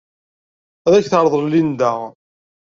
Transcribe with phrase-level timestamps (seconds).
[0.87, 1.93] Ad ak-t-terḍel Linda.